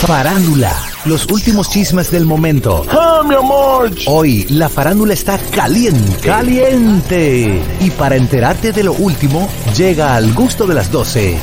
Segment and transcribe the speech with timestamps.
[0.00, 0.72] Farándula,
[1.06, 2.86] los últimos chismes del momento.
[2.88, 3.90] ¡Ah, mi amor!
[4.06, 6.20] Hoy la farándula está caliente.
[6.28, 7.60] Caliente.
[7.80, 11.36] Y para enterarte de lo último, llega al gusto de las 12.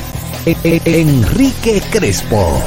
[0.45, 2.61] E- e- Enrique Crespo.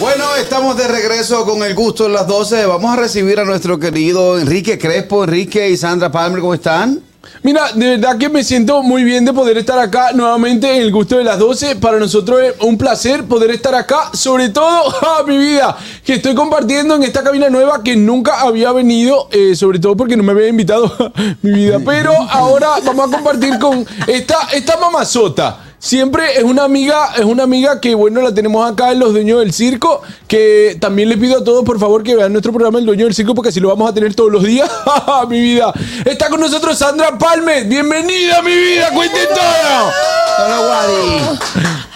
[0.00, 2.66] Bueno, estamos de regreso con el gusto de las 12.
[2.66, 7.00] Vamos a recibir a nuestro querido Enrique Crespo, Enrique y Sandra Palmer, ¿cómo están?
[7.42, 10.92] Mira, de verdad que me siento muy bien de poder estar acá nuevamente en el
[10.92, 11.76] gusto de las 12.
[11.76, 16.34] Para nosotros es un placer poder estar acá, sobre todo, ¡ah, mi vida, que estoy
[16.34, 20.32] compartiendo en esta cabina nueva que nunca había venido, eh, sobre todo porque no me
[20.32, 20.94] había invitado
[21.42, 21.78] mi vida.
[21.84, 25.71] Pero ahora vamos a compartir con esta, esta mamazota.
[25.84, 29.40] Siempre es una amiga, es una amiga que bueno la tenemos acá en los dueños
[29.40, 32.86] del circo, que también les pido a todos por favor que vean nuestro programa El
[32.86, 34.70] Dueño del Circo porque así lo vamos a tener todos los días.
[35.28, 35.72] mi vida.
[36.04, 37.64] Está con nosotros Sandra Palme.
[37.64, 38.90] Bienvenida, mi vida.
[38.94, 39.90] Cuente todo.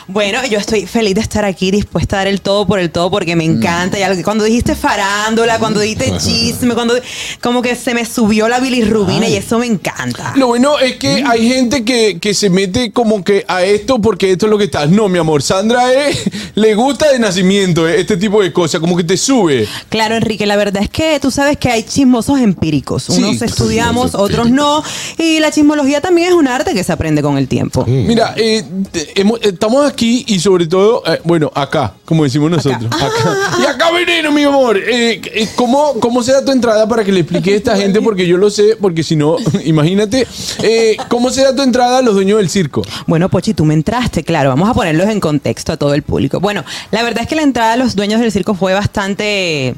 [0.08, 3.10] Bueno, yo estoy feliz de estar aquí, dispuesta a dar el todo por el todo,
[3.10, 3.98] porque me encanta.
[3.98, 6.94] Ya lo que- cuando dijiste farándula, cuando dijiste chisme, cuando
[7.42, 10.32] como que se me subió la bilirrubina y eso me encanta.
[10.36, 14.30] Lo bueno es que hay gente que, que se mete como que a esto porque
[14.30, 14.86] esto es lo que está.
[14.86, 16.22] No, mi amor, Sandra es,
[16.54, 19.66] le gusta de nacimiento eh, este tipo de cosas, como que te sube.
[19.88, 23.02] Claro, Enrique, la verdad es que tú sabes que hay chismosos empíricos.
[23.04, 24.84] Sí, Unos estudiamos, otros no.
[25.18, 27.84] Y la chismología también es un arte que se aprende con el tiempo.
[27.88, 28.62] Mira, eh,
[28.92, 32.86] te- hemos- estamos aquí y sobre todo, eh, bueno, acá, como decimos nosotros.
[32.92, 33.58] Acá.
[33.60, 34.76] Y acá veneno, mi amor.
[34.76, 38.00] Eh, eh, ¿cómo, ¿Cómo será tu entrada para que le explique a esta gente?
[38.00, 40.26] Porque yo lo sé, porque si no, imagínate.
[41.08, 42.82] ¿Cómo será tu entrada a los dueños del circo?
[43.06, 46.40] Bueno, Pochi, tú me entraste, claro, vamos a ponerlos en contexto a todo el público.
[46.40, 49.74] Bueno, la verdad es que la entrada de los dueños del circo fue bastante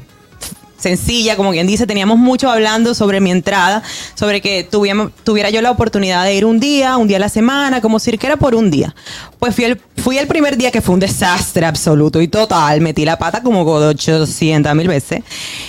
[0.79, 3.83] sencilla, como quien dice, teníamos mucho hablando sobre mi entrada,
[4.15, 7.29] sobre que tuviera, tuviera yo la oportunidad de ir un día, un día a la
[7.29, 8.95] semana, como cirquera por un día.
[9.39, 13.05] Pues fui el, fui el primer día que fue un desastre absoluto y total, metí
[13.05, 15.21] la pata como 800 mil veces.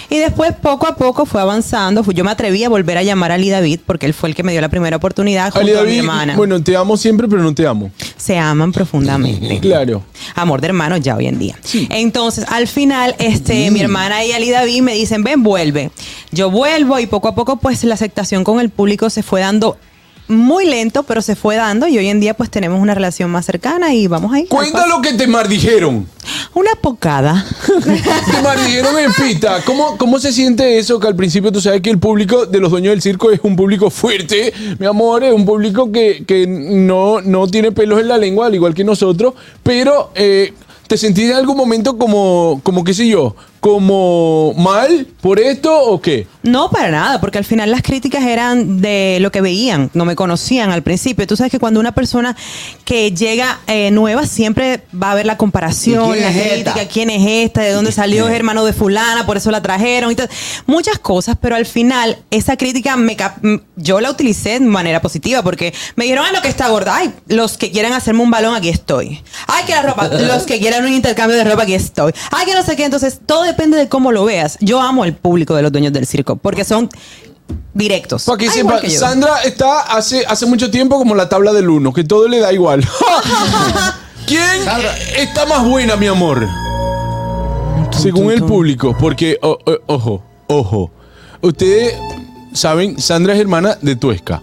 [0.08, 3.30] Y después poco a poco fue avanzando, fui- yo me atreví a volver a llamar
[3.30, 5.76] a Ali David porque él fue el que me dio la primera oportunidad junto Ali
[5.76, 6.36] a mi hermana.
[6.36, 7.90] bueno, te amo siempre, pero no te amo.
[8.16, 9.60] Se aman profundamente.
[9.70, 10.02] Claro.
[10.34, 11.56] Amor de hermanos ya hoy en día.
[11.90, 13.72] Entonces, al final, este, Mm.
[13.74, 15.90] mi hermana y Ali David me dicen, ven, vuelve.
[16.30, 19.76] Yo vuelvo y poco a poco, pues, la aceptación con el público se fue dando
[20.30, 23.44] muy lento, pero se fue dando y hoy en día, pues, tenemos una relación más
[23.44, 24.46] cercana y vamos ahí.
[24.46, 26.06] Cuenta lo que te maldijeron.
[26.54, 27.44] Una pocada.
[27.66, 29.62] Te maldijeron en pista.
[29.64, 31.00] ¿Cómo, ¿Cómo se siente eso?
[31.00, 33.56] Que al principio tú sabes que el público de los dueños del circo es un
[33.56, 38.18] público fuerte, mi amor, es un público que, que no, no tiene pelos en la
[38.18, 40.52] lengua, al igual que nosotros, pero eh,
[40.86, 46.00] ¿te sentiste en algún momento como, como qué sé yo, como mal por esto o
[46.00, 46.26] qué?
[46.42, 50.16] No, para nada, porque al final las críticas eran de lo que veían, no me
[50.16, 51.26] conocían al principio.
[51.26, 52.34] Tú sabes que cuando una persona
[52.86, 56.70] que llega eh, nueva siempre va a haber la comparación, ¿Y quién la es crítica,
[56.82, 56.92] esta?
[56.92, 60.16] quién es esta, de dónde salió, es hermano de fulana, por eso la trajeron, y
[60.66, 63.16] muchas cosas, pero al final esa crítica me
[63.76, 67.12] yo la utilicé de manera positiva porque me dijeron, ay, lo que está gorda, ay,
[67.26, 69.22] los que quieran hacerme un balón, aquí estoy.
[69.46, 72.12] Ay, que la ropa, los que quieran un intercambio de ropa, aquí estoy.
[72.30, 74.56] Ay, que no sé qué, entonces todo depende de cómo lo veas.
[74.60, 76.88] Yo amo el público de los dueños del circo porque son
[77.74, 78.28] directos.
[78.88, 78.98] Yo.
[79.00, 82.52] Sandra está hace, hace mucho tiempo como la tabla del uno, que todo le da
[82.52, 82.86] igual.
[84.26, 84.96] ¿Quién Sandra.
[85.16, 86.46] está más buena, mi amor?
[87.90, 90.90] Según el público, porque, o- o- ojo, ojo,
[91.42, 91.94] ustedes
[92.52, 94.40] saben, Sandra es hermana de Tuesca,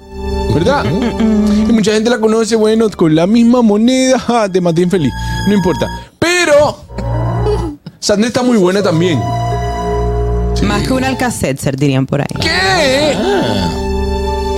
[0.53, 0.85] ¿verdad?
[0.85, 5.11] Y mucha gente la conoce, bueno, con la misma moneda, te maté infeliz,
[5.47, 5.87] no importa.
[6.19, 6.83] Pero,
[8.07, 9.19] Sandra está muy buena también.
[10.63, 12.27] Más que un alcacetzer, dirían por ahí.
[12.39, 13.13] ¿Qué?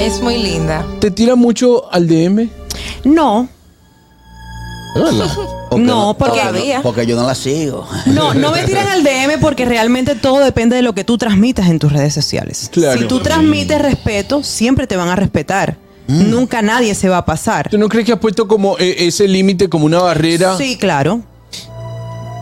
[0.06, 0.86] Es muy linda.
[1.02, 2.48] ¿Te tira mucho al DM?
[3.06, 3.50] No,
[5.68, 6.82] Porque No, porque- Todavía.
[6.84, 7.88] Porque yo no la sigo.
[8.06, 11.70] No, no me tiran al DM porque realmente todo depende de lo que tú transmitas
[11.70, 12.70] en tus redes sociales.
[12.72, 13.02] Claro.
[13.02, 15.76] Si tú transmites respeto, siempre te van a respetar.
[16.06, 17.68] Nunca nadie se va a pasar.
[17.72, 20.56] ¿Tú no crees que has puesto como eh, ese límite, como una barrera?
[20.56, 21.24] Sí, claro.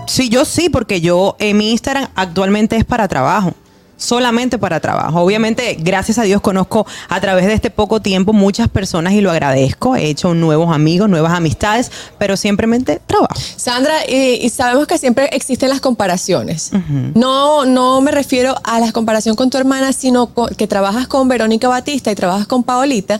[0.07, 3.53] Sí, yo sí, porque yo en mi Instagram actualmente es para trabajo.
[3.99, 5.19] Solamente para trabajo.
[5.21, 9.31] Obviamente, gracias a Dios conozco a través de este poco tiempo muchas personas y lo
[9.31, 9.95] agradezco.
[9.95, 13.33] He hecho nuevos amigos, nuevas amistades, pero simplemente trabajo.
[13.55, 16.69] Sandra, y, y sabemos que siempre existen las comparaciones.
[17.15, 21.67] No, no me refiero a la comparación con tu hermana, sino que trabajas con Verónica
[21.67, 23.19] Batista y trabajas con Paolita.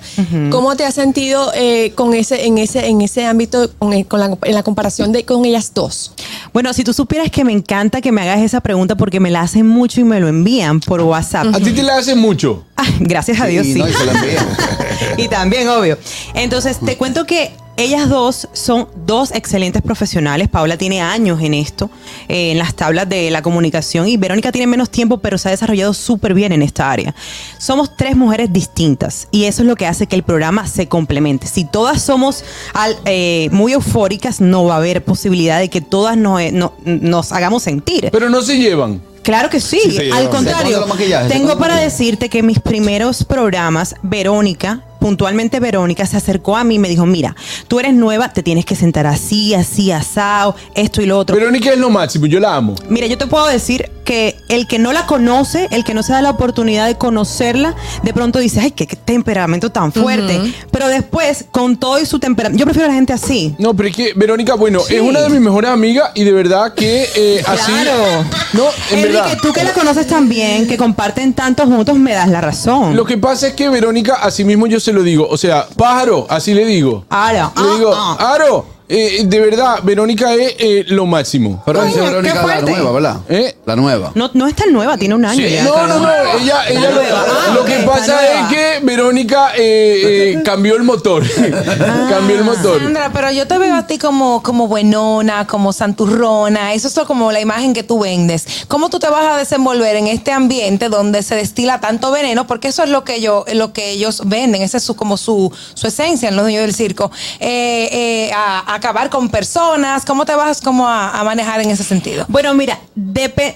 [0.52, 4.20] ¿Cómo te has sentido eh, con ese, en ese, en ese ámbito, con, el- con
[4.20, 6.12] la, en la comparación de con ellas dos?
[6.54, 9.42] Bueno, si tú supieras que me encanta que me hagas esa pregunta porque me la
[9.42, 11.48] hacen mucho y me lo envían por WhatsApp.
[11.54, 12.67] A ti te la hacen mucho.
[12.78, 13.80] Ah, gracias a Dios, Sí, sí.
[13.80, 14.46] no, y se la envían.
[15.18, 15.98] y también, obvio.
[16.36, 20.48] Entonces, te cuento que ellas dos son dos excelentes profesionales.
[20.48, 21.90] Paula tiene años en esto,
[22.28, 25.52] eh, en las tablas de la comunicación, y Verónica tiene menos tiempo, pero se ha
[25.52, 27.14] desarrollado súper bien en esta área.
[27.60, 31.46] Somos tres mujeres distintas y eso es lo que hace que el programa se complemente.
[31.48, 36.18] Si todas somos al- eh, muy eufóricas, no va a haber posibilidad de que todas
[36.18, 38.10] nos, eh, no- nos hagamos sentir.
[38.12, 39.02] Pero no se llevan.
[39.28, 40.86] Claro que sí, al ¿Se pone contrario.
[41.28, 46.80] Tengo para decirte que mis primeros programas, Verónica, puntualmente Verónica, se acercó a mí y
[46.80, 47.36] me dijo, mira,
[47.68, 51.36] tú eres nueva, te tienes que sentar así, así, asado, esto y lo otro.
[51.36, 52.76] Verónica es lo máximo, yo la amo.
[52.88, 56.14] Mira, yo te puedo decir que el que no la conoce, el que no se
[56.14, 60.40] da la oportunidad de conocerla, de pronto dice, ay, qué, qué temperamento tan fuerte.
[60.72, 63.54] Pero después, con todo y su temperamento, yo prefiero a la gente así.
[63.60, 64.96] No, pero es que Verónica, bueno, Sí.
[64.96, 67.70] es una de mis mejores amigas y de verdad que eh, así.
[67.70, 68.24] Claro.
[68.54, 69.38] No, en Enrique, verdad.
[69.42, 72.96] tú que la conoces tan bien, que comparten tanto juntos, me das la razón.
[72.96, 75.28] Lo que pasa es que Verónica, así mismo yo se lo digo.
[75.30, 77.04] O sea, pájaro, así le digo.
[77.10, 81.62] Ahora, Le digo, ah, Aro, eh, de verdad, Verónica es eh, lo máximo.
[81.66, 82.72] Pero dice Coño, Verónica qué la fuerte.
[82.72, 83.18] nueva, ¿verdad?
[83.28, 83.56] ¿Eh?
[83.66, 84.12] La nueva.
[84.16, 85.64] No, no es tan nueva, tiene un año ya.
[85.64, 87.26] No, no, no, ella, ella nueva.
[87.28, 88.42] Ah, lo ok, que está pasa nueva.
[88.42, 91.24] es que Verónica eh, eh, cambió el motor.
[92.10, 92.80] cambió el motor.
[92.82, 96.74] Sandra, pero yo te veo a ti como, como buenona, como santurrona.
[96.74, 98.66] Eso es como la imagen que tú vendes.
[98.68, 102.48] ¿Cómo tú te vas a desenvolver en este ambiente donde se destila tanto veneno?
[102.48, 104.62] Porque eso es lo que ellos, lo que ellos venden.
[104.62, 107.12] Esa es su, como su, su esencia en los dueños del circo.
[107.40, 110.06] Eh, eh, a, a acabar con personas.
[110.06, 112.26] ¿Cómo te vas como a, a manejar en ese sentido?
[112.28, 113.56] Bueno, mira, depe-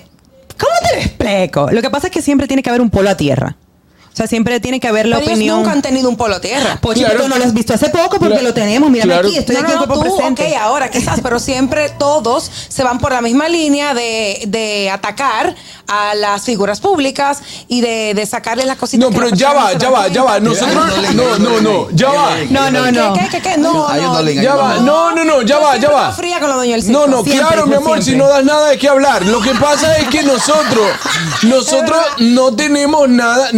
[0.59, 1.71] ¿cómo te lo explico?
[1.71, 3.55] Lo que pasa es que siempre tiene que haber un polo a tierra.
[4.13, 5.57] O sea, siempre tiene que haber la Pero ellos opinión.
[5.59, 6.77] nunca han tenido un polo tierra.
[6.81, 7.23] Pochito, Claro.
[7.23, 8.43] tú no lo has visto hace poco porque Claro.
[8.43, 8.89] lo tenemos.
[8.91, 9.27] Mírame Claro.
[9.29, 10.47] aquí, estoy no, aquí no, no, tú, presente.
[10.47, 15.55] ok, ahora quizás, pero siempre todos se van por la misma línea de, de atacar
[15.87, 19.09] a las figuras públicas y de, de sacarle las cositas.
[19.09, 20.39] No, pero ya va, ya va, ya va.
[20.41, 20.75] Nosotros.
[21.15, 22.31] No, no, no, ya va.
[22.49, 23.13] No, no, no.
[23.13, 23.57] ¿Qué, qué, qué?
[23.57, 24.29] No, no.
[24.31, 26.11] Ya va, no, no, no, ya va, ya va.
[26.11, 27.07] fría con los dueños del circo.
[27.07, 29.25] No, no, claro, mi amor, si no das nada de qué hablar.
[29.25, 30.87] Lo que pasa es que nosotros,
[31.43, 33.49] nosotros no tenemos nada.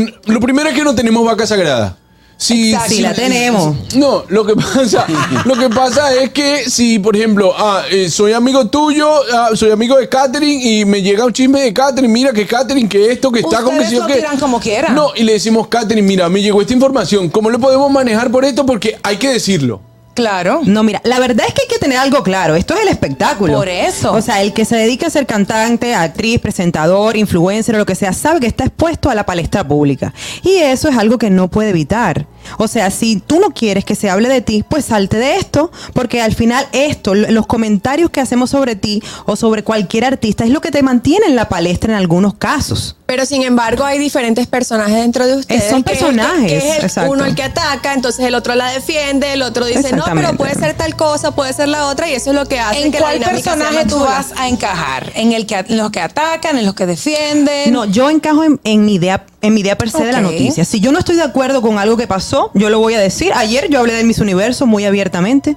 [0.43, 1.95] Primero es que no tenemos vaca sagrada.
[2.35, 2.93] Si, Exacto.
[2.93, 3.77] Sí, la tenemos.
[3.95, 5.05] No, lo que pasa,
[5.45, 9.71] lo que pasa es que si, por ejemplo, ah, eh, soy amigo tuyo, ah, soy
[9.71, 13.31] amigo de Catherine y me llega un chisme de Catherine, mira que Catherine, que esto,
[13.31, 14.21] que está convencido que.
[14.37, 14.93] como quieran.
[14.93, 17.29] No, y le decimos, Catherine, mira, me llegó esta información.
[17.29, 18.65] ¿Cómo lo podemos manejar por esto?
[18.65, 19.79] Porque hay que decirlo.
[20.13, 20.61] Claro.
[20.63, 22.55] No, mira, la verdad es que hay que tener algo claro.
[22.55, 23.53] Esto es el espectáculo.
[23.53, 24.13] Por eso.
[24.13, 27.95] O sea, el que se dedica a ser cantante, actriz, presentador, influencer o lo que
[27.95, 30.13] sea, sabe que está expuesto a la palestra pública.
[30.43, 32.27] Y eso es algo que no puede evitar.
[32.57, 35.71] O sea, si tú no quieres que se hable de ti, pues salte de esto,
[35.93, 40.49] porque al final esto, los comentarios que hacemos sobre ti o sobre cualquier artista es
[40.49, 42.95] lo que te mantiene en la palestra en algunos casos.
[43.05, 45.69] Pero sin embargo hay diferentes personajes dentro de ustedes.
[45.69, 48.55] son es el que- personajes, que es el- uno el que ataca, entonces el otro
[48.55, 52.09] la defiende, el otro dice, no, pero puede ser tal cosa, puede ser la otra,
[52.09, 55.11] y eso es lo que hace ¿En que la cuál personaje tú vas a encajar?
[55.15, 57.71] ¿En, el que, en los que atacan, en los que defienden?
[57.71, 60.65] No, yo encajo en, en mi idea, en mi idea per se de la noticia.
[60.65, 63.31] Si yo no estoy de acuerdo con algo que pasó, yo lo voy a decir.
[63.35, 65.55] Ayer yo hablé de mis universos muy abiertamente.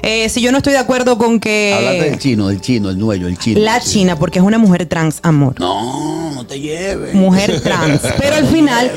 [0.00, 2.98] Eh, si yo no estoy de acuerdo con que Háblate del chino, del chino, el
[2.98, 3.60] nuevo, el chino.
[3.60, 5.60] la China, porque es una mujer trans, amor.
[5.60, 7.14] No, no te lleves.
[7.14, 8.00] Mujer trans.
[8.18, 8.90] Pero al final,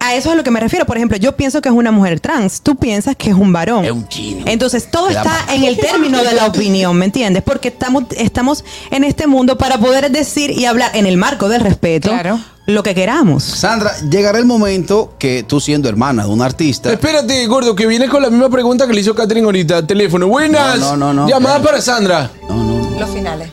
[0.00, 0.84] a eso es a lo que me refiero.
[0.84, 2.60] Por ejemplo, yo pienso que es una mujer trans.
[2.60, 3.86] Tú piensas que es un varón.
[3.86, 4.44] Es un chino.
[4.46, 5.54] Entonces, todo está más.
[5.54, 7.42] en el término de la opinión, ¿me entiendes?
[7.42, 11.62] Porque estamos, estamos en este mundo para poder decir y hablar en el marco del
[11.62, 12.38] respeto Claro.
[12.68, 13.42] Lo que queramos.
[13.42, 16.92] Sandra, llegará el momento que tú siendo hermana de un artista.
[16.92, 19.86] Espérate, gordo, que viene con la misma pregunta que le hizo Catherine ahorita.
[19.86, 20.28] Teléfono.
[20.28, 20.78] Buenas.
[20.78, 21.28] No, no, no, no.
[21.28, 22.30] Llamada para Sandra.
[22.48, 23.00] No, no.
[23.00, 23.50] Los finales.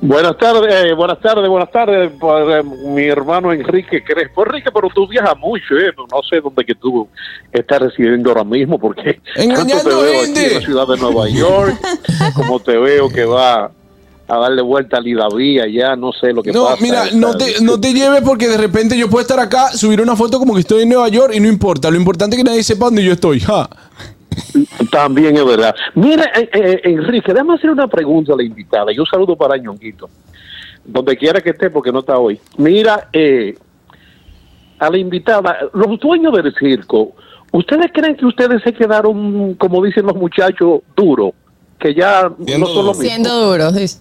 [0.00, 4.44] Buenas tardes, eh, buenas tardes, buenas tardes, para, eh, mi hermano Enrique Crespo.
[4.44, 5.92] Enrique, pero tú viajas mucho, ¿eh?
[5.96, 7.08] No sé dónde que tú
[7.52, 11.28] estás residiendo ahora mismo, porque Engañando tanto te veo aquí en la ciudad de Nueva
[11.28, 11.76] York,
[12.34, 13.70] como te veo que va
[14.34, 16.82] a darle vuelta a Lidavía ya, no sé lo que No, pasa.
[16.82, 20.16] mira, no te, no te lleves porque de repente yo puedo estar acá, subir una
[20.16, 21.90] foto como que estoy en Nueva York y no importa.
[21.90, 23.40] Lo importante es que nadie sepa dónde yo estoy.
[23.40, 23.68] Ja.
[24.90, 25.74] También es verdad.
[25.94, 29.58] Mira, eh, eh, Enrique, déjame hacer una pregunta a la invitada y un saludo para
[29.58, 30.08] Ñonguito,
[30.82, 32.40] donde quiera que esté porque no está hoy.
[32.56, 33.54] Mira, eh,
[34.78, 37.12] a la invitada, los dueños del circo,
[37.50, 41.32] ¿ustedes creen que ustedes se quedaron, como dicen los muchachos, duros?
[41.78, 42.98] Que ya no son los mismos.
[42.98, 43.74] Siendo duros.
[43.74, 43.98] dice.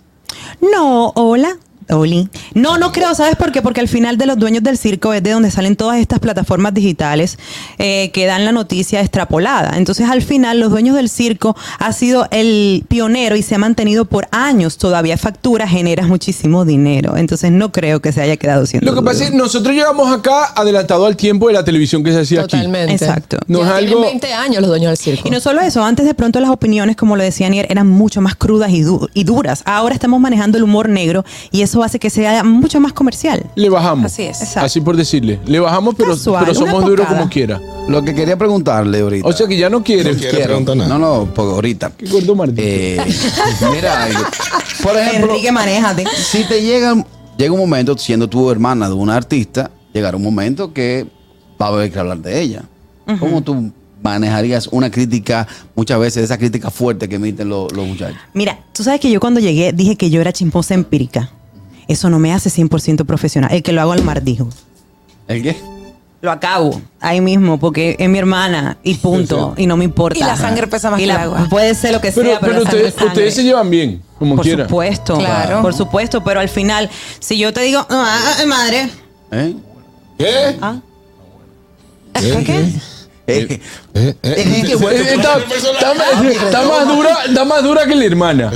[0.61, 1.57] No, hola.
[1.91, 2.29] Oli.
[2.53, 3.61] No, no creo, ¿sabes por qué?
[3.61, 6.73] Porque al final de los dueños del circo es de donde salen todas estas plataformas
[6.73, 7.37] digitales
[7.77, 9.77] eh, que dan la noticia extrapolada.
[9.77, 14.05] Entonces, al final, los dueños del circo ha sido el pionero y se ha mantenido
[14.05, 14.77] por años.
[14.77, 17.17] Todavía factura, genera muchísimo dinero.
[17.17, 18.91] Entonces, no creo que se haya quedado siendo.
[18.91, 22.11] Lo que pasa es que nosotros llegamos acá adelantado al tiempo de la televisión que
[22.13, 22.51] se hacía aquí.
[22.57, 22.93] Totalmente.
[22.93, 23.37] Exacto.
[23.47, 25.27] No ya es tienen algo- 20 años los dueños del circo.
[25.27, 28.21] Y no solo eso, antes de pronto las opiniones, como lo decía Nier, eran mucho
[28.21, 29.61] más crudas y, du- y duras.
[29.65, 33.45] Ahora estamos manejando el humor negro y eso hace que sea mucho más comercial.
[33.55, 34.05] Le bajamos.
[34.05, 34.41] Así es.
[34.41, 34.65] Exacto.
[34.65, 35.39] Así por decirle.
[35.45, 37.61] Le bajamos, pero, Casual, pero somos duros como quiera.
[37.87, 39.27] Lo que quería preguntarle ahorita.
[39.27, 40.13] O sea que ya no quiere.
[40.13, 40.89] No quiere preguntar nada.
[40.89, 41.91] No, no, porque ahorita.
[41.97, 42.61] Qué gordo maldito.
[42.63, 43.03] Eh,
[43.73, 44.07] mira,
[44.83, 46.05] por ejemplo, Enrique, manéjate.
[46.15, 47.05] si te llega,
[47.37, 51.07] llega un momento, siendo tu hermana de una artista, llegará un momento que
[51.61, 52.63] va a haber que hablar de ella.
[53.19, 53.71] ¿Cómo tú
[54.01, 58.17] manejarías una crítica, muchas veces esa crítica fuerte que emiten los, los muchachos?
[58.33, 61.29] Mira, tú sabes que yo cuando llegué dije que yo era chimposa empírica.
[61.87, 63.51] Eso no me hace 100% profesional.
[63.53, 64.47] El que lo hago al mardijo.
[65.27, 65.57] ¿El qué?
[66.21, 69.55] Lo acabo ahí mismo porque es mi hermana y punto.
[69.57, 70.19] Y no me importa.
[70.19, 71.47] Y la sangre pesa más Y que la- el agua.
[71.49, 74.65] Puede ser lo que Pero, sea, pero, pero ustedes, se llevan bien, como Por quiera.
[74.65, 75.17] supuesto.
[75.17, 75.63] Claro.
[75.63, 78.89] Por supuesto, pero al final, si yo te digo, ah, ah, madre,
[79.31, 79.55] ¿Eh?
[80.19, 80.57] ¿Qué?
[80.61, 80.75] ah,
[82.13, 82.43] ¿Qué?
[82.45, 82.73] ¿qué?
[83.27, 83.59] Eh,
[83.93, 84.63] Eh, eh.
[84.71, 84.97] eh, bueno.
[84.99, 88.51] Eh, Está, está más, está más dura, está más dura que la hermana.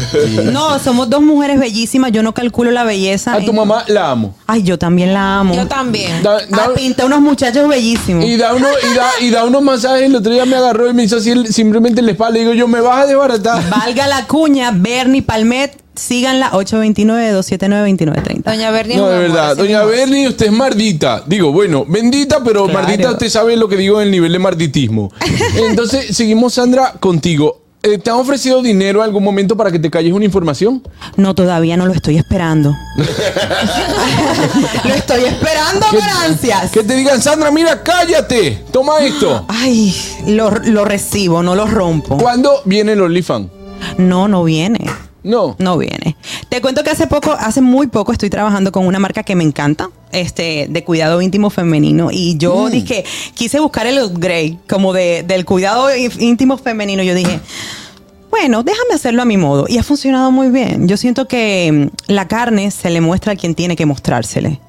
[0.52, 2.12] No, somos dos mujeres bellísimas.
[2.12, 3.34] Yo no calculo la belleza.
[3.34, 4.36] A tu en- mamá la amo.
[4.48, 5.56] Ay, yo también la amo.
[5.56, 6.22] Yo también.
[6.24, 8.26] Da- da- Ah, pinta unos muchachos bellísimos.
[8.26, 10.04] y, da uno, y, da, y da unos masajes.
[10.04, 12.34] El otro día me agarró y me hizo así simplemente en la espalda.
[12.34, 13.70] Le digo yo, me vas a desbaratar.
[13.70, 18.44] Valga la cuña, Bernie Palmet, síganla 829-279-2930.
[18.44, 18.98] Doña Bernie.
[18.98, 19.56] No, de verdad.
[19.58, 19.84] Doña.
[19.86, 21.24] Bernie, usted es mardita.
[21.26, 22.80] Digo, bueno, bendita, pero Claro.
[22.82, 25.12] mardita, usted sabe lo que digo en el nivel de marditismo.
[25.70, 27.62] Entonces, seguimos, Sandra, contigo.
[27.84, 30.82] Eh, ¿Te han ofrecido dinero en algún momento para que te calles una información?
[31.18, 32.74] No, todavía no lo estoy esperando.
[34.84, 36.72] lo estoy esperando ¿Qué- con ansias.
[36.72, 38.64] Que te digan, Sandra, mira, cállate.
[38.72, 39.46] Toma esto.
[39.50, 42.18] Ay, lo, lo recibo, no lo rompo.
[42.18, 43.50] ¿Cuándo viene el OnlyFans?
[44.00, 44.80] No, no viene.
[45.26, 45.56] No.
[45.58, 46.16] No viene.
[46.50, 49.44] Te cuento que hace poco, hace muy poco estoy trabajando con una marca que me
[49.44, 52.10] encanta, este, de cuidado íntimo femenino.
[52.12, 53.04] Y yo dije,
[53.34, 57.02] quise buscar el upgrade, como de, del cuidado íntimo femenino.
[57.02, 57.40] Yo dije,
[58.30, 59.66] bueno, déjame hacerlo a mi modo.
[59.68, 60.88] Y ha funcionado muy bien.
[60.88, 64.60] Yo siento que mm, la carne se le muestra a quien tiene que mostrársele.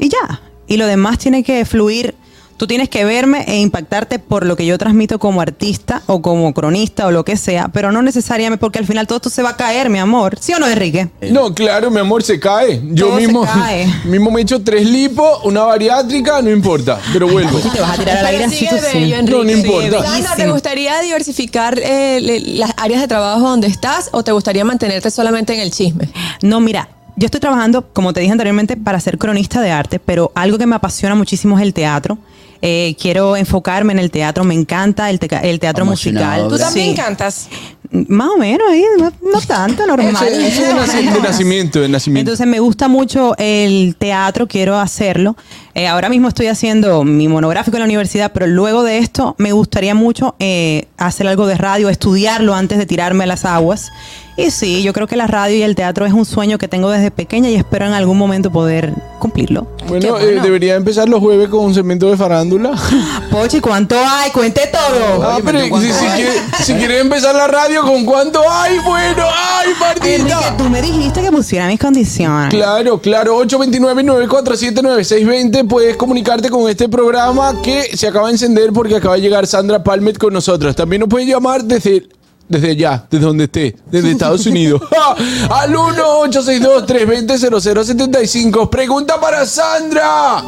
[0.00, 0.40] Y ya.
[0.66, 2.16] Y lo demás tiene que fluir.
[2.62, 6.54] Tú tienes que verme e impactarte por lo que yo transmito como artista o como
[6.54, 9.48] cronista o lo que sea, pero no necesariamente porque al final todo esto se va
[9.48, 10.38] a caer, mi amor.
[10.40, 11.08] ¿Sí o no, Enrique?
[11.22, 12.80] No, claro, mi amor, se cae.
[12.92, 13.92] Yo Todo se mismo, cae.
[14.04, 17.00] mismo me he hecho tres lipos, una bariátrica, no importa.
[17.12, 17.58] Pero vuelvo.
[17.58, 19.12] Si te vas a tirar al aire así, bello, sí.
[19.28, 20.04] No, no importa.
[20.36, 25.10] ¿te gustaría diversificar eh, le- las áreas de trabajo donde estás o te gustaría mantenerte
[25.10, 26.08] solamente en el chisme?
[26.42, 30.30] No, mira, yo estoy trabajando, como te dije anteriormente, para ser cronista de arte, pero
[30.36, 32.18] algo que me apasiona muchísimo es el teatro.
[32.64, 36.46] Eh, quiero enfocarme en el teatro, me encanta el, teca- el teatro musical.
[36.48, 36.94] Tú también Sí.
[36.96, 37.48] cantas.
[37.90, 40.14] Más o menos, ahí, no, no tanto, normal.
[40.26, 42.30] Ese- ese de, naci- de nacimiento, de nacimiento.
[42.30, 45.36] Entonces me gusta mucho el teatro, quiero hacerlo.
[45.74, 49.52] Eh, ahora mismo estoy haciendo mi monográfico en la universidad, pero luego de esto me
[49.52, 53.90] gustaría mucho eh, hacer algo de radio, estudiarlo antes de tirarme a las aguas.
[54.36, 56.88] Y sí, yo creo que la radio y el teatro es un sueño que tengo
[56.90, 59.66] desde pequeña y espero en algún momento poder cumplirlo.
[59.86, 60.26] bueno, qué bueno.
[60.26, 62.72] eh, debería empezar los jueves con un segmento de farándula.
[63.30, 64.30] Pochi, ¿cuánto hay?
[64.30, 65.22] Cuente todo.
[65.22, 68.78] Ah, pero pero si, ¿cuánto si quiere, si quiere empezar la radio, ¿con cuánto hay?
[68.78, 70.56] Bueno, ¡ay, Martita!
[70.56, 72.48] tú me dijiste que pusiera mis condiciones.
[72.48, 75.68] Claro, claro, 829-947-9620.
[75.68, 79.84] Puedes comunicarte con este programa que se acaba de encender porque acaba de llegar Sandra
[79.84, 80.74] Palmet con nosotros.
[80.74, 82.08] También nos puedes llamar desde,
[82.52, 84.80] desde allá, desde donde esté, desde Estados Unidos.
[85.50, 88.68] Al 1-862-320-0075.
[88.68, 90.44] Pregunta para Sandra.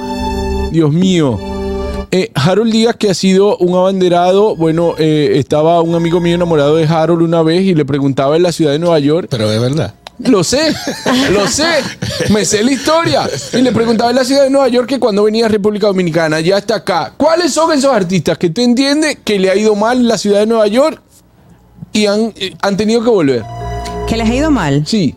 [0.70, 1.38] Dios mío.
[2.11, 6.76] Eh, Harold Díaz, que ha sido un abanderado, bueno, eh, estaba un amigo mío enamorado
[6.76, 9.61] de Harold una vez y le preguntaba en la ciudad de Nueva York Pero es
[9.61, 9.94] verdad.
[10.18, 10.73] lo sé,
[11.32, 11.66] lo sé,
[12.30, 13.28] me sé la historia.
[13.52, 16.38] Y le preguntaba en la ciudad de Nueva York que cuando venía a República Dominicana,
[16.38, 17.14] ya está acá.
[17.16, 20.38] ¿Cuáles son esos artistas que tú entiendes que le ha ido mal en la ciudad
[20.38, 21.00] de Nueva York
[21.94, 23.42] y han, eh, han tenido que volver?
[24.06, 24.84] ¿Que les ha ido mal?
[24.86, 25.14] Sí.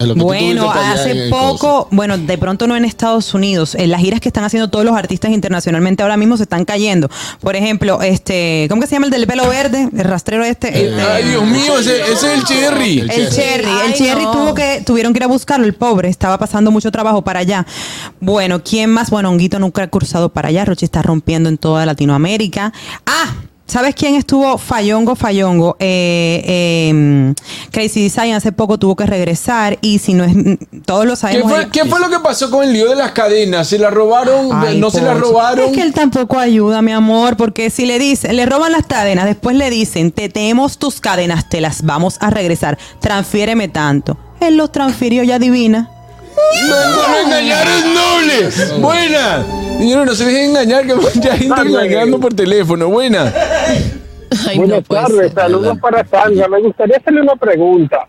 [0.00, 2.76] Es lo que tú Bueno, tuviste allá en hace el poco, bueno, de pronto no
[2.76, 6.36] en Estados Unidos, en las giras que están haciendo todos los artistas internacionalmente ahora mismo
[6.36, 7.08] se están cayendo.
[7.40, 9.88] Por ejemplo, este, ¿cómo que se llama el del pelo verde?
[9.96, 10.68] El rastrero este.
[10.86, 12.98] este, Ay, Dios mío, ese, ese es el Cherry.
[12.98, 13.64] El el Cherry.
[13.64, 14.32] El Ay, Cherry no.
[14.32, 17.64] tuvo que, tuvieron que ir a buscarlo, el pobre, estaba pasando mucho trabajo para allá.
[18.18, 19.08] Bueno, ¿quién más?
[19.08, 22.72] Bueno, Honguito nunca ha cruzado para allá, Rochi está rompiendo en toda Latinoamérica.
[23.06, 23.34] Ah,
[23.66, 25.76] ¿Sabes quién estuvo fallongo, fallongo?
[25.78, 27.34] Eh, eh,
[27.70, 30.34] Crazy Design hace poco tuvo que regresar y si no es,
[30.84, 31.50] todos lo ¿Qué sabemos.
[31.50, 33.68] fue, qué fue lo que pasó con el lío de las cadenas?
[33.68, 34.50] ¿Se las robaron?
[34.52, 35.66] Ay, ¿No se las robaron?
[35.70, 39.24] Es que él tampoco ayuda, mi amor, porque si le dicen, le roban las cadenas,
[39.24, 44.18] después le dicen, te tenemos tus cadenas, te las vamos a regresar, transfiéreme tanto.
[44.40, 45.88] Él los transfirió, ya adivina.
[46.68, 48.80] No, no, engañar es noble.
[48.80, 49.46] Buenas.
[49.78, 52.88] Señores, no se dejen engañar, que mucha gente engañando por teléfono.
[52.88, 53.34] Buenas.
[54.48, 56.48] Ay, Buenas no puede tardes, saludos para Sandra.
[56.48, 58.06] Me gustaría hacerle una pregunta.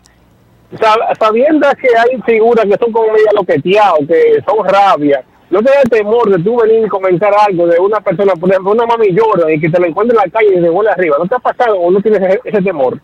[0.78, 5.70] Sab- Sabiendo que hay figuras que son como media loqueteados, que son rabia, ¿no te
[5.70, 9.12] da temor de tú venir y comentar algo de una persona, por ejemplo, una mami
[9.12, 11.16] llora y que te la encuentre en la calle y se vuelve arriba?
[11.18, 13.00] ¿No te ha pasado o no tienes ese, ese temor?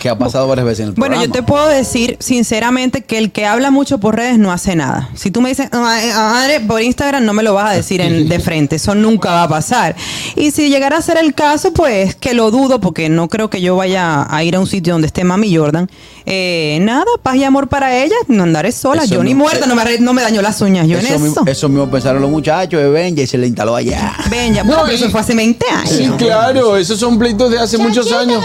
[0.00, 1.26] Que ha pasado varias veces en el Bueno, programa.
[1.26, 5.10] yo te puedo decir sinceramente que el que habla mucho por redes no hace nada.
[5.14, 8.28] Si tú me dices, "Ay, madre, por Instagram no me lo vas a decir en-
[8.28, 9.94] de frente, eso nunca va a pasar.
[10.36, 13.60] Y si llegara a ser el caso, pues que lo dudo porque no creo que
[13.60, 15.88] yo vaya a ir a un sitio donde esté Mami Jordan.
[16.26, 19.04] Eh, nada, paz y amor para ella, no andaré sola.
[19.04, 21.24] Eso yo ni muerta, no me, no me dañó las uñas, yo en eso, eso.
[21.24, 24.14] mismo, eso mismo pensaron los muchachos de Benja y se le instaló allá.
[24.30, 25.90] Ven, ya, No, bueno, pero y- eso fue hace 20 años.
[25.90, 28.42] Sí, claro, esos son pleitos de hace muchos años.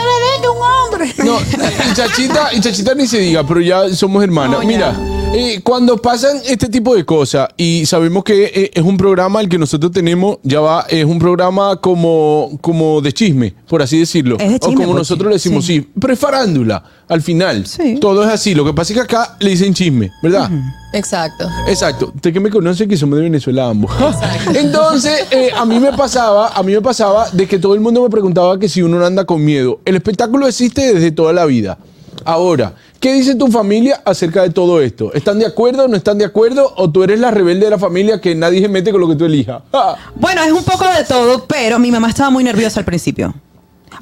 [1.24, 4.57] No, y Chachita, y Chachita ni se diga, pero ya somos hermanas.
[4.57, 4.67] No, ya.
[4.67, 9.41] Mira, eh, cuando pasan este tipo de cosas y sabemos que eh, es un programa
[9.41, 14.00] el que nosotros tenemos, ya va, es un programa como, como de chisme, por así
[14.00, 14.38] decirlo.
[14.39, 14.93] Es de o como Pochi.
[14.93, 15.79] nosotros le decimos, sí.
[15.81, 15.89] Sí.
[16.00, 17.65] pero es farándula, al final.
[17.65, 17.98] Sí.
[18.00, 18.55] Todo es así.
[18.55, 20.50] Lo que pasa es que acá le dicen chisme, ¿verdad?
[20.93, 21.48] Exacto.
[21.67, 22.12] Exacto.
[22.15, 23.91] Usted que me conoce que somos de Venezuela ambos.
[24.55, 28.01] Entonces, eh, a mí me pasaba, a mí me pasaba de que todo el mundo
[28.01, 29.81] me preguntaba que si uno no anda con miedo.
[29.86, 31.77] El espectáculo existe desde toda la vida.
[32.25, 32.74] Ahora,
[33.08, 35.14] ¿qué dice tu familia acerca de todo esto?
[35.14, 36.74] ¿Están de acuerdo o no están de acuerdo?
[36.76, 39.16] ¿O tú eres la rebelde de la familia que nadie se mete con lo que
[39.16, 39.62] tú elijas?
[39.72, 39.96] Ah.
[40.16, 43.34] Bueno, es un poco de todo, pero mi mamá estaba muy nerviosa al principio.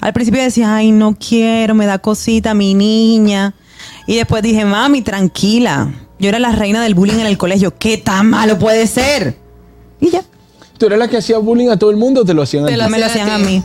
[0.01, 3.53] Al principio decía, ay, no quiero, me da cosita mi niña.
[4.07, 5.93] Y después dije, mami, tranquila.
[6.17, 7.77] Yo era la reina del bullying en el colegio.
[7.77, 9.37] ¿Qué tan malo puede ser?
[10.01, 10.23] Y ya,
[10.79, 12.67] ¿Tú eres la que hacía bullying a todo el mundo o te lo hacían a
[12.69, 12.79] Te ti?
[12.79, 13.63] lo me lo hacían a mí.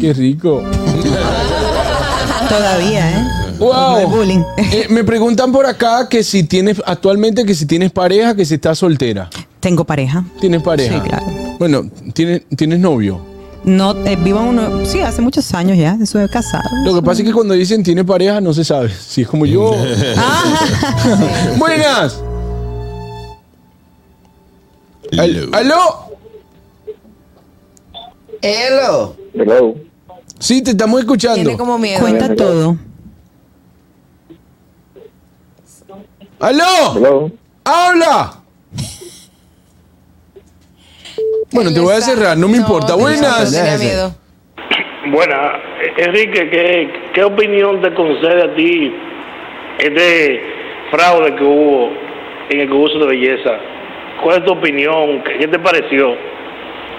[0.00, 0.62] Qué rico.
[2.48, 3.43] Todavía, ¿eh?
[3.58, 3.70] Wow.
[3.72, 4.42] No es bullying.
[4.56, 8.54] Eh, me preguntan por acá que si tienes actualmente que si tienes pareja, que si
[8.54, 9.30] estás soltera.
[9.60, 10.24] Tengo pareja.
[10.40, 11.02] ¿Tienes pareja?
[11.02, 11.26] Sí, claro.
[11.58, 13.20] Bueno, ¿tienes, ¿tienes novio?
[13.64, 14.84] No, eh, vivo uno.
[14.84, 15.96] Sí, hace muchos años ya.
[16.02, 16.64] Estuve casado.
[16.84, 18.90] Lo que pasa es que cuando dicen tiene pareja no se sabe.
[19.00, 19.70] Si es como yo.
[21.58, 22.20] Buenas.
[25.18, 25.76] Al- ¿Aló?
[28.42, 29.16] Hello.
[29.32, 29.74] Hello.
[30.38, 31.36] Sí, te estamos escuchando.
[31.36, 32.00] Tiene como miedo.
[32.00, 32.76] Cuenta todo.
[36.44, 36.94] ¡Aló!
[36.94, 37.30] Hello.
[37.64, 38.30] ¡Habla!
[41.52, 42.96] Bueno, te voy a cerrar, no me importa.
[42.96, 43.52] Buenas.
[43.52, 44.12] Tenía miedo.
[45.06, 45.52] Buena,
[45.98, 48.92] Enrique, ¿qué, ¿qué opinión te concede a ti
[49.78, 50.42] este
[50.90, 51.92] fraude que hubo
[52.50, 53.52] en el concurso de belleza?
[54.20, 55.22] ¿Cuál es tu opinión?
[55.22, 56.16] ¿Qué, qué te pareció?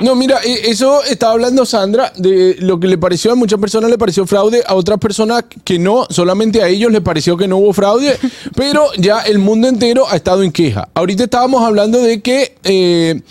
[0.01, 3.89] No, mira, eh, eso estaba hablando Sandra de lo que le pareció a muchas personas
[3.89, 7.57] le pareció fraude, a otras personas que no, solamente a ellos les pareció que no
[7.57, 8.17] hubo fraude,
[8.55, 10.89] pero ya el mundo entero ha estado en queja.
[10.93, 13.21] Ahorita estábamos hablando de que eh,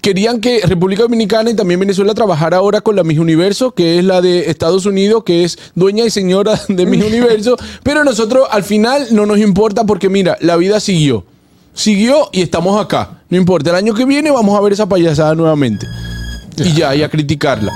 [0.00, 4.04] querían que República Dominicana y también Venezuela trabajara ahora con la Miss Universo, que es
[4.04, 8.64] la de Estados Unidos, que es dueña y señora de Miss Universo, pero nosotros al
[8.64, 11.24] final no nos importa porque mira, la vida siguió.
[11.74, 13.22] Siguió y estamos acá.
[13.28, 15.86] No importa, el año que viene vamos a ver esa payasada nuevamente.
[16.56, 17.72] Y ya, y a criticarla.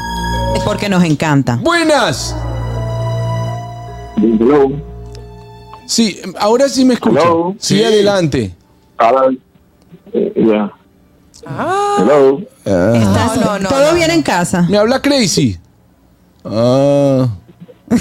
[0.55, 1.57] Es porque nos encanta.
[1.63, 2.35] Buenas.
[4.17, 4.73] Hello.
[5.87, 7.23] Sí, ahora sí me escuchan.
[7.23, 7.55] Hello.
[7.59, 7.85] Sí, Sí.
[7.85, 8.55] adelante.
[8.99, 9.29] Ahora,
[10.13, 10.73] eh, ya.
[11.99, 12.41] Hello.
[12.65, 13.95] Estás- No, no, no, todo no.
[13.95, 14.67] bien en casa.
[14.69, 15.59] Me habla Crazy.
[16.45, 17.29] Ah.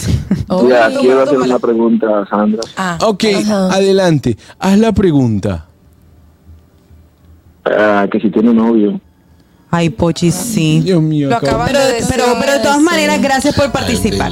[0.70, 2.62] Ya, quiero hacer una pregunta, Sandra.
[2.76, 3.24] Ah, Ok,
[3.72, 4.38] adelante.
[4.60, 5.66] Haz la pregunta.
[7.66, 9.00] Ah, que si tiene novio.
[9.70, 10.80] Ay, Pochi, sí.
[10.82, 11.30] Dios mío.
[11.30, 12.08] Lo acaban Pero, de decir.
[12.10, 14.32] pero, pero de todas maneras, gracias por participar.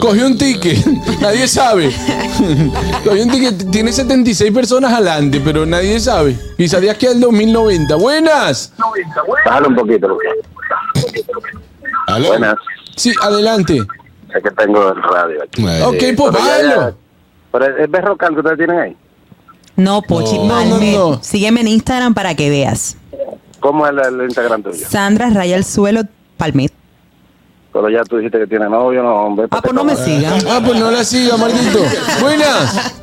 [0.00, 0.84] Cogió un ticket.
[1.20, 1.94] Nadie sabe.
[3.04, 3.70] Cogió un ticket.
[3.70, 6.36] Tiene 76 personas adelante, pero nadie sabe.
[6.56, 7.94] Quizá de aquí al 2090.
[7.94, 8.72] Buenas.
[9.46, 10.32] Bájale un poquito, Lucas.
[12.08, 12.28] ¿Aló?
[12.28, 12.56] Buenas.
[12.96, 13.78] Sí, adelante.
[14.34, 15.64] Es que tengo el radio aquí.
[15.84, 16.96] Ok, pues bájalo.
[17.52, 18.96] Pero es berrocal que ustedes tienen ahí.
[19.76, 21.22] No, Pochi, No, no, no.
[21.22, 22.96] Sígueme en Instagram para que veas.
[23.64, 24.86] ¿Cómo es el, el Instagram tuyo?
[24.86, 26.02] Sandra Raya al suelo
[26.36, 26.70] Palmet.
[27.72, 29.46] Pero ya tú dijiste que tiene novio, no, hombre.
[29.50, 30.38] Ah, pues no me sigan.
[30.46, 31.78] Ah, pues no la siga, maldito.
[32.20, 32.94] Buenas.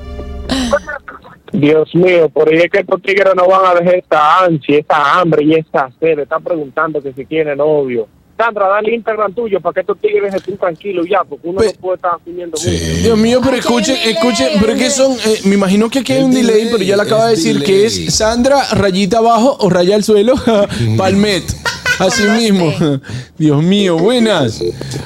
[1.52, 5.20] Dios mío, por ahí es que estos tigres no van a dejar esta ansia, esta
[5.20, 6.20] hambre y esta sed.
[6.20, 8.08] Están preguntando que si tiene novio.
[8.38, 11.82] Sandra, dale Instagram tuyo para que estos tigres estén tranquilos ya, porque uno Pues- no
[11.82, 12.70] puede estar asumiendo mucho.
[13.04, 16.32] Dios mío, pero escuchen, escuchen, pero que son, eh, me imagino que aquí hay un
[16.32, 19.96] delay, delay, pero ya le acaba de decir que es Sandra rayita abajo o raya
[19.96, 20.34] al suelo,
[20.98, 21.44] palmet.
[22.00, 22.74] Así mismo.
[23.38, 24.60] Dios mío, buenas.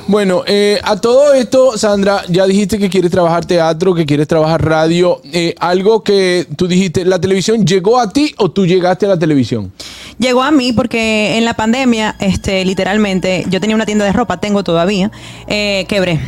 [0.07, 4.63] Bueno, eh, a todo esto, Sandra, ya dijiste que quieres trabajar teatro, que quieres trabajar
[4.63, 5.19] radio.
[5.33, 9.19] Eh, algo que tú dijiste, ¿la televisión llegó a ti o tú llegaste a la
[9.19, 9.73] televisión?
[10.17, 14.39] Llegó a mí porque en la pandemia, este, literalmente, yo tenía una tienda de ropa,
[14.39, 15.11] tengo todavía,
[15.47, 16.19] eh, quebré.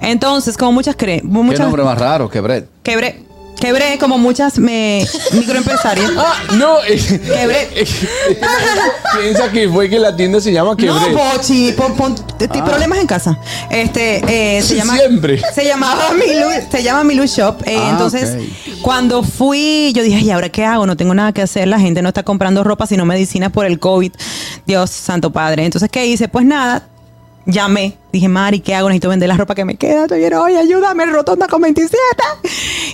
[0.00, 2.68] Entonces, como muchas creen, Qué muchas nombre más raro que Brett.
[2.82, 3.22] quebré,
[3.60, 6.10] quebré como muchas me, microempresarias.
[6.16, 6.78] Ah, no.
[6.86, 7.68] eh, Quebré.
[7.74, 7.86] eh,
[9.20, 11.12] piensa que fue que la tienda se llama Quebré.
[11.12, 13.38] No, Pochi, pon, pon- t- t- problemas en casa.
[13.70, 14.96] Este, eh, se Sí, llama.
[14.96, 15.40] siempre.
[15.54, 17.62] Se llamaba Milu, se llama Milu Shop.
[17.66, 18.36] Eh, Ah, entonces,
[18.82, 20.86] cuando fui, yo dije, ¿y ahora qué hago?
[20.86, 21.68] No tengo nada que hacer.
[21.68, 24.12] La gente no está comprando ropa, sino medicinas por el COVID.
[24.66, 25.64] Dios santo padre.
[25.64, 26.28] Entonces, ¿qué hice?
[26.28, 26.82] Pues nada.
[27.46, 28.88] Llamé, dije, Mari, ¿qué hago?
[28.88, 30.02] Necesito vender la ropa que me queda.
[30.02, 31.96] Estoy bien, oye, ayúdame, rotonda con 27.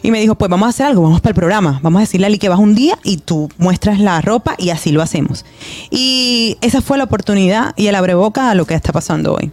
[0.02, 1.80] Y me dijo, pues vamos a hacer algo, vamos para el programa.
[1.83, 4.70] Vamos a decirle a Ali que vas un día y tú muestras la ropa y
[4.70, 5.44] así lo hacemos.
[5.90, 9.50] Y esa fue la oportunidad y el abreboca a lo que está pasando hoy.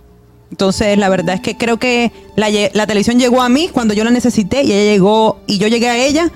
[0.52, 4.04] Entonces, la verdad es que creo que la, la televisión llegó a mí cuando yo
[4.04, 6.30] la necesité y ella llegó y yo llegué a ella.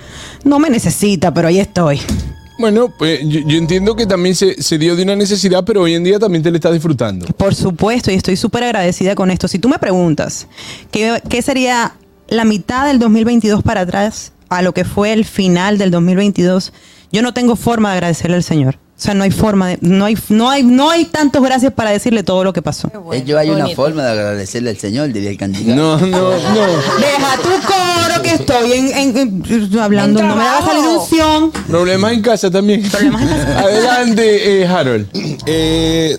[0.43, 1.99] No me necesita, pero ahí estoy.
[2.57, 5.93] Bueno, pues yo, yo entiendo que también se, se dio de una necesidad, pero hoy
[5.93, 7.25] en día también te le estás disfrutando.
[7.37, 9.47] Por supuesto, y estoy súper agradecida con esto.
[9.47, 10.47] Si tú me preguntas
[10.91, 11.95] ¿qué, qué sería
[12.27, 16.73] la mitad del 2022 para atrás a lo que fue el final del 2022,
[17.11, 18.77] yo no tengo forma de agradecerle al Señor.
[18.97, 21.89] O sea, no hay forma de, no hay, no hay, no hay tantos gracias para
[21.91, 22.89] decirle todo lo que pasó.
[23.11, 25.75] Ellos hay una forma de agradecerle al Señor, diría el candidato.
[25.75, 26.31] No, no, no.
[26.31, 30.85] Deja tu coro que estoy en, en- en- hablando, En no me va a salir
[30.87, 31.51] unción.
[31.67, 32.83] Problemas en casa también.
[32.89, 33.59] Problemas en casa.
[33.59, 35.07] Adelante, eh, Harold.
[35.45, 36.17] Eh,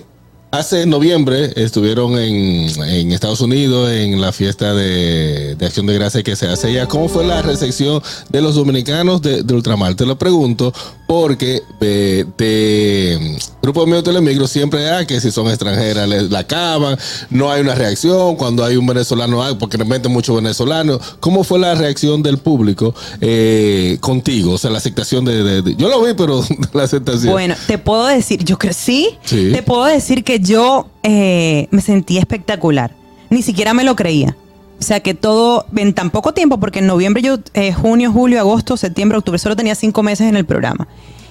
[0.53, 6.23] hace noviembre estuvieron en, en Estados Unidos en la fiesta de, de Acción de Gracia
[6.23, 6.87] que se hace allá.
[6.87, 9.95] ¿Cómo fue la recepción de los dominicanos de, de Ultramar?
[9.97, 10.73] Te lo pregunto
[11.07, 16.99] porque eh, de Grupo Mío Telemicro siempre hay que si son extranjeras les la acaban,
[17.31, 18.37] no hay una reacción.
[18.37, 21.01] Cuando hay un venezolano, hay, porque realmente muchos venezolanos.
[21.21, 24.53] ¿Cómo fue la reacción del público eh, contigo?
[24.53, 27.33] O sea, la aceptación de, de- de- Yo lo vi, pero la aceptación.
[27.33, 29.51] Bueno, te puedo decir, yo creo, sí, Sí.
[29.53, 32.95] te puedo decir que yo eh, me sentí espectacular.
[33.31, 34.37] Ni siquiera me lo creía.
[34.79, 38.41] O sea que todo en tan poco tiempo, porque en noviembre yo, eh, junio, julio,
[38.41, 40.87] agosto, septiembre, octubre, solo tenía cinco meses en el programa.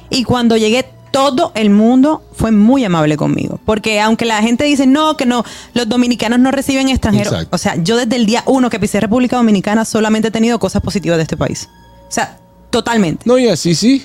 [0.10, 3.60] Y cuando llegué, todo el mundo fue muy amable conmigo.
[3.66, 7.32] Porque aunque la gente dice, no, que no, los dominicanos no reciben extranjeros.
[7.32, 7.56] Exacto.
[7.56, 10.82] O sea, yo desde el día uno que pisé República Dominicana solamente he tenido cosas
[10.82, 11.70] positivas de este país.
[12.10, 12.38] O sea,
[12.70, 13.24] totalmente.
[13.26, 14.04] No, y así sí.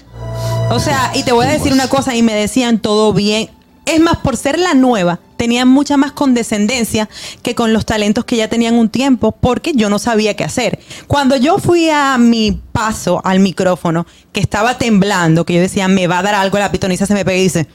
[0.70, 3.50] O sea, y te voy a decir una cosa, y me decían todo bien.
[3.86, 7.08] Es más, por ser la nueva, tenían mucha más condescendencia
[7.42, 10.80] que con los talentos que ya tenían un tiempo, porque yo no sabía qué hacer.
[11.06, 16.06] Cuando yo fui a mi paso al micrófono, que estaba temblando, que yo decía, me
[16.06, 17.66] va a dar algo, la pitoniza se me pega y dice,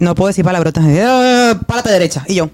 [0.00, 0.84] no puedo decir palabrotas,
[1.66, 2.26] párate derecha.
[2.28, 2.50] Y yo,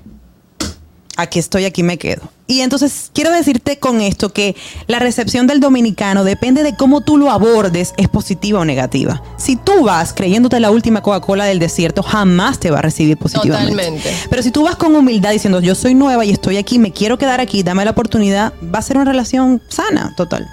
[1.17, 2.23] aquí estoy, aquí me quedo.
[2.51, 4.57] Y entonces quiero decirte con esto que
[4.89, 9.23] la recepción del dominicano depende de cómo tú lo abordes, es positiva o negativa.
[9.37, 13.71] Si tú vas creyéndote la última Coca-Cola del desierto, jamás te va a recibir positivamente.
[13.71, 14.13] Totalmente.
[14.29, 17.19] Pero si tú vas con humildad diciendo, yo soy nueva y estoy aquí, me quiero
[17.19, 20.49] quedar aquí, dame la oportunidad, va a ser una relación sana, total.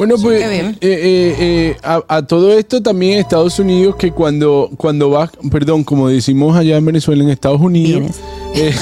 [0.00, 5.10] Bueno, pues eh, eh, eh, a, a todo esto también Estados Unidos, que cuando, cuando
[5.10, 8.16] vas, perdón, como decimos allá en Venezuela, en Estados Unidos.
[8.54, 8.74] Eh,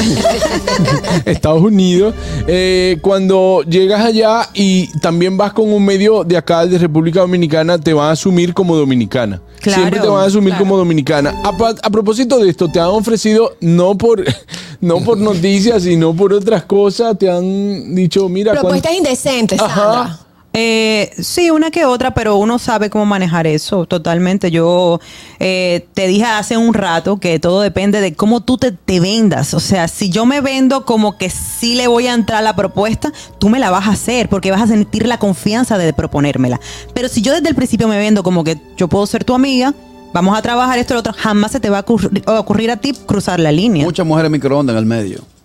[1.24, 2.14] Estados Unidos,
[2.46, 7.78] eh, cuando llegas allá y también vas con un medio de acá de República Dominicana,
[7.78, 9.42] te van a asumir como dominicana.
[9.60, 10.64] Claro, Siempre te van a asumir claro.
[10.66, 11.34] como dominicana.
[11.42, 14.24] A, propósito de esto, te han ofrecido no por,
[14.80, 20.27] no por noticias, sino por otras cosas, te han dicho, mira, cuando- Propuestas indecentes, Ajá.
[20.60, 24.50] Eh, sí, una que otra, pero uno sabe cómo manejar eso totalmente.
[24.50, 24.98] Yo
[25.38, 29.54] eh, te dije hace un rato que todo depende de cómo tú te, te vendas.
[29.54, 33.12] O sea, si yo me vendo como que sí le voy a entrar la propuesta,
[33.38, 36.58] tú me la vas a hacer porque vas a sentir la confianza de proponérmela.
[36.92, 39.74] Pero si yo desde el principio me vendo como que yo puedo ser tu amiga,
[40.12, 42.94] vamos a trabajar esto y lo otro, jamás se te va a ocurrir a ti
[43.06, 43.84] cruzar la línea.
[43.84, 45.37] Muchas mujeres microondas en el medio.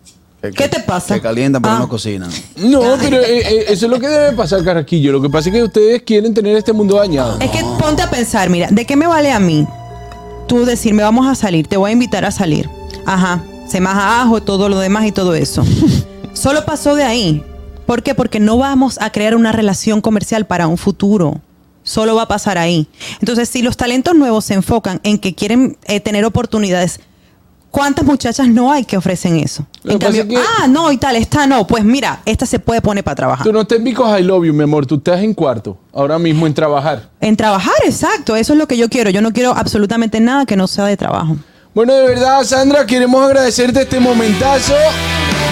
[0.43, 1.15] Que- ¿Qué te pasa?
[1.15, 1.79] Que calientan pero Ah.
[1.79, 2.29] no cocinan.
[2.57, 5.13] No, pero eh, eh, eso es lo que debe pasar, Carraquillo.
[5.13, 7.39] Lo que pasa es que ustedes quieren tener este mundo dañado.
[7.39, 9.65] Es que ponte a pensar, mira, ¿de qué me vale a mí
[10.47, 12.69] tú decirme vamos a salir, te voy a invitar a salir?
[13.05, 15.63] Ajá, se más ajo, todo lo demás y todo eso.
[16.33, 17.41] Solo pasó de ahí.
[17.85, 18.13] ¿Por qué?
[18.13, 21.39] Porque no vamos a crear una relación comercial para un futuro.
[21.83, 22.87] Solo va a pasar ahí.
[23.19, 26.99] Entonces, si los talentos nuevos se enfocan en que quieren eh, tener oportunidades
[27.73, 29.65] ¿Cuántas muchachas no hay que ofrecen eso?
[29.83, 31.65] En cambio, que- ah, no, y tal, esta no.
[31.65, 33.43] Pues mira, esta se puede poner para trabajar.
[33.43, 34.85] Tú no en Because I Love You, mi amor.
[34.85, 37.09] Tú estás en cuarto, ahora mismo en trabajar.
[37.19, 38.35] En trabajar, exacto.
[38.35, 39.09] Eso es lo que yo quiero.
[39.09, 41.35] Yo no quiero absolutamente nada que no sea de trabajo.
[41.73, 44.75] Bueno, de verdad, Sandra, queremos agradecerte este momentazo.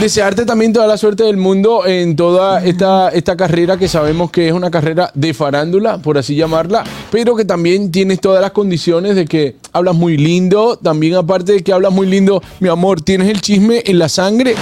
[0.01, 4.47] Desearte también toda la suerte del mundo en toda esta, esta carrera que sabemos que
[4.47, 9.15] es una carrera de farándula, por así llamarla, pero que también tienes todas las condiciones
[9.15, 10.75] de que hablas muy lindo.
[10.75, 14.55] También, aparte de que hablas muy lindo, mi amor, tienes el chisme en la sangre.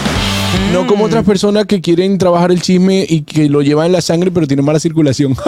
[0.72, 4.02] No como otras personas que quieren trabajar el chisme y que lo llevan en la
[4.02, 5.36] sangre, pero tienen mala circulación.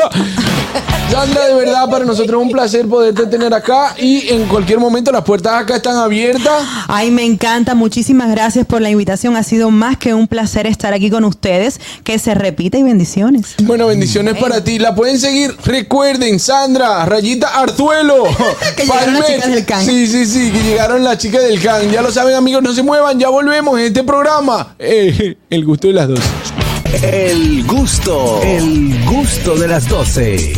[1.11, 5.11] Sandra, de verdad, para nosotros es un placer poderte tener acá y en cualquier momento
[5.11, 6.63] las puertas acá están abiertas.
[6.87, 7.75] Ay, me encanta.
[7.75, 9.35] Muchísimas gracias por la invitación.
[9.35, 11.81] Ha sido más que un placer estar aquí con ustedes.
[12.05, 13.55] Que se repita y bendiciones.
[13.63, 14.79] Bueno, bendiciones para ti.
[14.79, 15.53] La pueden seguir.
[15.65, 18.23] Recuerden, Sandra, Rayita Arzuelo.
[18.77, 19.85] Que llegaron las chicas del CAN.
[19.85, 21.91] Sí, sí, sí, que llegaron las chicas del CAN.
[21.91, 23.19] Ya lo saben, amigos, no se muevan.
[23.19, 24.75] Ya volvemos en este programa.
[24.93, 26.19] Eh, el gusto de las dos.
[27.01, 30.53] El gusto, el gusto de las 12.